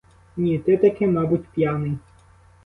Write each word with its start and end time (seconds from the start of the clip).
Ні, 0.37 0.59
ти 0.59 0.77
таки, 0.77 1.07
мабуть, 1.07 1.47
п'яний! 1.49 1.97